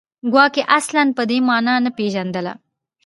ګواکې 0.31 0.63
اصلاً 0.77 1.01
په 1.17 1.23
دې 1.29 1.37
معنا 1.47 1.75
نه 1.85 1.91
پېژندله 1.97 2.53